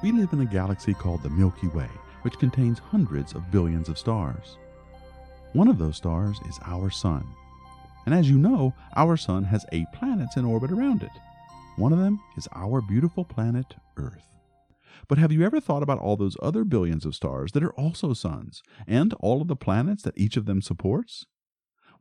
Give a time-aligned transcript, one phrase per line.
[0.00, 1.88] We live in a galaxy called the Milky Way,
[2.22, 4.56] which contains hundreds of billions of stars.
[5.54, 7.26] One of those stars is our Sun.
[8.06, 11.10] And as you know, our Sun has eight planets in orbit around it.
[11.76, 14.36] One of them is our beautiful planet, Earth.
[15.08, 18.12] But have you ever thought about all those other billions of stars that are also
[18.12, 21.26] suns, and all of the planets that each of them supports?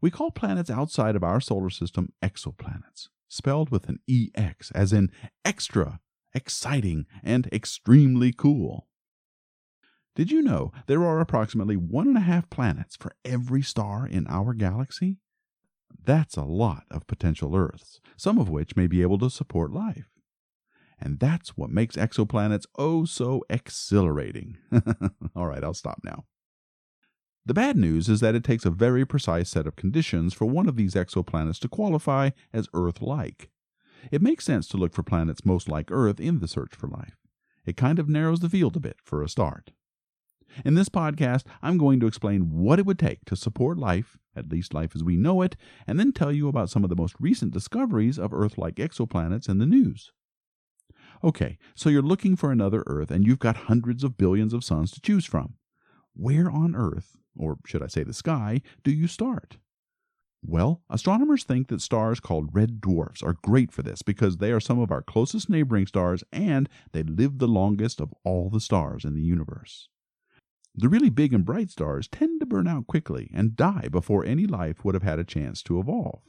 [0.01, 5.09] We call planets outside of our solar system exoplanets, spelled with an EX, as in
[5.43, 5.99] extra
[6.37, 8.87] exciting, and extremely cool.
[10.15, 14.25] Did you know there are approximately one and a half planets for every star in
[14.27, 15.17] our galaxy?
[16.03, 20.09] That's a lot of potential Earths, some of which may be able to support life.
[20.99, 24.57] And that's what makes exoplanets oh so exhilarating.
[25.35, 26.25] All right, I'll stop now.
[27.45, 30.67] The bad news is that it takes a very precise set of conditions for one
[30.67, 33.49] of these exoplanets to qualify as Earth like.
[34.11, 37.17] It makes sense to look for planets most like Earth in the search for life.
[37.65, 39.71] It kind of narrows the field a bit for a start.
[40.63, 44.49] In this podcast, I'm going to explain what it would take to support life, at
[44.49, 47.15] least life as we know it, and then tell you about some of the most
[47.19, 50.11] recent discoveries of Earth like exoplanets in the news.
[51.23, 54.91] Okay, so you're looking for another Earth and you've got hundreds of billions of suns
[54.91, 55.55] to choose from.
[56.13, 59.57] Where on Earth, or should I say the sky, do you start?
[60.43, 64.59] Well, astronomers think that stars called red dwarfs are great for this because they are
[64.59, 69.03] some of our closest neighboring stars and they live the longest of all the stars
[69.03, 69.89] in the universe.
[70.75, 74.45] The really big and bright stars tend to burn out quickly and die before any
[74.45, 76.21] life would have had a chance to evolve.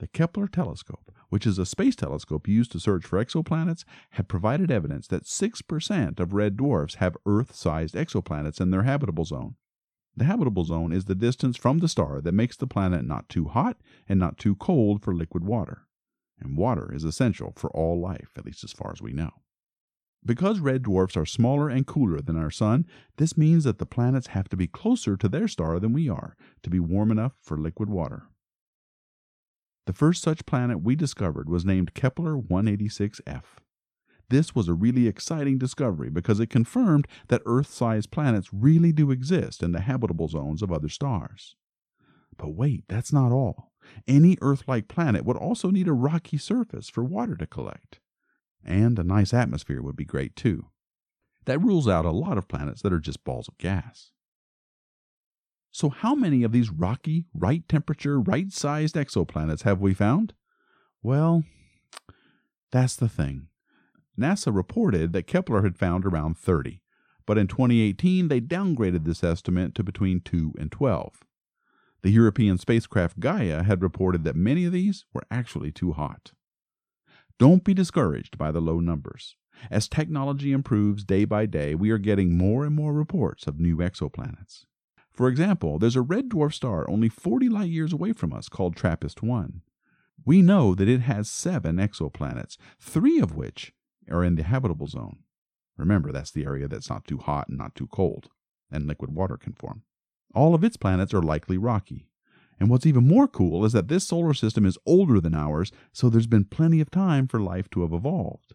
[0.00, 4.70] The Kepler telescope, which is a space telescope used to search for exoplanets, had provided
[4.70, 9.56] evidence that 6% of red dwarfs have Earth sized exoplanets in their habitable zone.
[10.18, 13.44] The habitable zone is the distance from the star that makes the planet not too
[13.44, 13.76] hot
[14.08, 15.86] and not too cold for liquid water.
[16.40, 19.30] And water is essential for all life, at least as far as we know.
[20.24, 22.84] Because red dwarfs are smaller and cooler than our Sun,
[23.16, 26.36] this means that the planets have to be closer to their star than we are
[26.64, 28.24] to be warm enough for liquid water.
[29.86, 33.44] The first such planet we discovered was named Kepler 186f.
[34.30, 39.10] This was a really exciting discovery because it confirmed that Earth sized planets really do
[39.10, 41.56] exist in the habitable zones of other stars.
[42.36, 43.72] But wait, that's not all.
[44.06, 48.00] Any Earth like planet would also need a rocky surface for water to collect.
[48.64, 50.66] And a nice atmosphere would be great too.
[51.46, 54.10] That rules out a lot of planets that are just balls of gas.
[55.70, 60.34] So, how many of these rocky, right temperature, right sized exoplanets have we found?
[61.02, 61.44] Well,
[62.70, 63.48] that's the thing.
[64.18, 66.82] NASA reported that Kepler had found around 30,
[67.26, 71.24] but in 2018 they downgraded this estimate to between 2 and 12.
[72.02, 76.32] The European spacecraft Gaia had reported that many of these were actually too hot.
[77.38, 79.36] Don't be discouraged by the low numbers.
[79.70, 83.76] As technology improves day by day, we are getting more and more reports of new
[83.78, 84.64] exoplanets.
[85.12, 88.76] For example, there's a red dwarf star only 40 light years away from us called
[88.76, 89.62] TRAPPIST 1.
[90.24, 93.72] We know that it has seven exoplanets, three of which
[94.10, 95.20] are in the habitable zone.
[95.76, 98.28] Remember, that's the area that's not too hot and not too cold,
[98.70, 99.82] and liquid water can form.
[100.34, 102.08] All of its planets are likely rocky.
[102.60, 106.10] And what's even more cool is that this solar system is older than ours, so
[106.10, 108.54] there's been plenty of time for life to have evolved.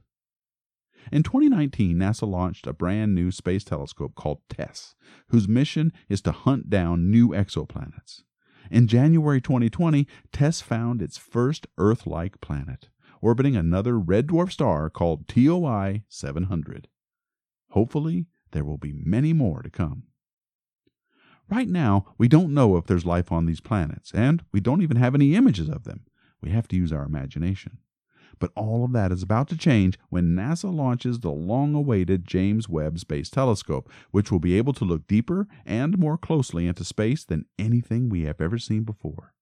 [1.11, 4.95] In 2019, NASA launched a brand new space telescope called TESS,
[5.29, 8.23] whose mission is to hunt down new exoplanets.
[8.71, 12.89] In January 2020, TESS found its first Earth like planet
[13.23, 16.89] orbiting another red dwarf star called TOI 700.
[17.69, 20.03] Hopefully, there will be many more to come.
[21.49, 24.97] Right now, we don't know if there's life on these planets, and we don't even
[24.97, 26.01] have any images of them.
[26.41, 27.79] We have to use our imagination.
[28.39, 32.67] But all of that is about to change when NASA launches the long awaited James
[32.67, 37.23] Webb Space Telescope, which will be able to look deeper and more closely into space
[37.23, 39.33] than anything we have ever seen before.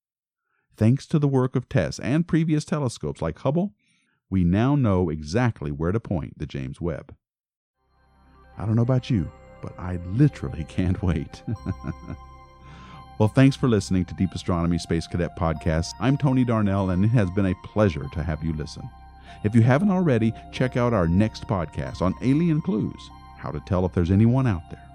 [0.75, 3.73] Thanks to the work of TESS and previous telescopes like Hubble,
[4.31, 7.13] we now know exactly where to point the James Webb.
[8.57, 9.29] I don't know about you,
[9.61, 11.43] but I literally can't wait.
[13.19, 15.89] well, thanks for listening to Deep Astronomy Space Cadet Podcast.
[15.99, 18.89] I'm Tony Darnell, and it has been a pleasure to have you listen.
[19.43, 23.85] If you haven't already, check out our next podcast on alien clues how to tell
[23.85, 24.87] if there's anyone out there.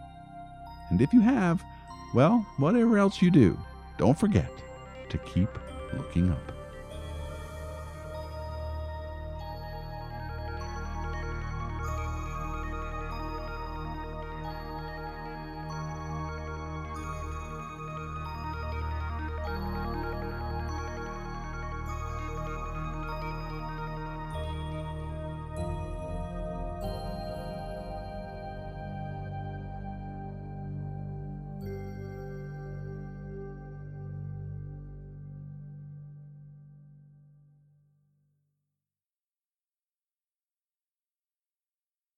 [0.91, 1.65] And if you have,
[2.15, 3.59] well, whatever else you do,
[3.99, 4.51] don't forget
[5.09, 5.49] to keep
[5.95, 6.53] looking up.